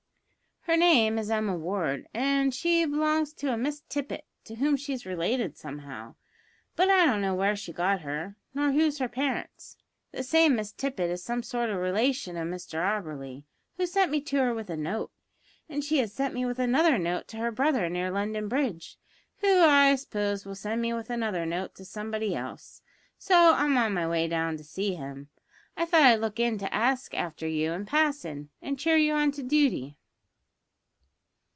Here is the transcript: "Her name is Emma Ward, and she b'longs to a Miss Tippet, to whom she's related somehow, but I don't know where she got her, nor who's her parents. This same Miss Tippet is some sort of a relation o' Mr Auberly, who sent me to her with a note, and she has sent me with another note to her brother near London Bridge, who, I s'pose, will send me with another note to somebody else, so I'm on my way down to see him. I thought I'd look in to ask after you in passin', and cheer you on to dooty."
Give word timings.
"Her 0.65 0.77
name 0.77 1.17
is 1.17 1.29
Emma 1.31 1.57
Ward, 1.57 2.07
and 2.13 2.53
she 2.53 2.85
b'longs 2.85 3.33
to 3.37 3.51
a 3.51 3.57
Miss 3.57 3.81
Tippet, 3.89 4.25
to 4.45 4.55
whom 4.55 4.77
she's 4.77 5.07
related 5.07 5.57
somehow, 5.57 6.13
but 6.75 6.87
I 6.87 7.03
don't 7.05 7.19
know 7.19 7.33
where 7.33 7.55
she 7.55 7.73
got 7.73 8.01
her, 8.01 8.35
nor 8.53 8.71
who's 8.71 8.99
her 8.99 9.09
parents. 9.09 9.75
This 10.11 10.29
same 10.29 10.55
Miss 10.55 10.71
Tippet 10.71 11.09
is 11.09 11.23
some 11.23 11.41
sort 11.43 11.71
of 11.71 11.75
a 11.77 11.79
relation 11.79 12.37
o' 12.37 12.43
Mr 12.43 12.75
Auberly, 12.79 13.43
who 13.77 13.87
sent 13.87 14.11
me 14.11 14.21
to 14.21 14.37
her 14.37 14.53
with 14.53 14.69
a 14.69 14.77
note, 14.77 15.11
and 15.67 15.83
she 15.83 15.97
has 15.97 16.13
sent 16.13 16.31
me 16.33 16.45
with 16.45 16.59
another 16.59 16.97
note 16.99 17.27
to 17.29 17.37
her 17.37 17.51
brother 17.51 17.89
near 17.89 18.11
London 18.11 18.47
Bridge, 18.47 18.97
who, 19.39 19.61
I 19.63 19.95
s'pose, 19.95 20.45
will 20.45 20.55
send 20.55 20.79
me 20.81 20.93
with 20.93 21.09
another 21.09 21.43
note 21.45 21.73
to 21.75 21.85
somebody 21.85 22.33
else, 22.35 22.81
so 23.17 23.55
I'm 23.55 23.75
on 23.77 23.93
my 23.95 24.07
way 24.07 24.27
down 24.27 24.57
to 24.57 24.63
see 24.63 24.93
him. 24.93 25.29
I 25.75 25.85
thought 25.85 26.03
I'd 26.03 26.21
look 26.21 26.39
in 26.39 26.59
to 26.59 26.73
ask 26.73 27.13
after 27.15 27.47
you 27.47 27.73
in 27.73 27.87
passin', 27.87 28.51
and 28.61 28.79
cheer 28.79 28.95
you 28.95 29.15
on 29.15 29.31
to 29.31 29.43
dooty." 29.43 29.95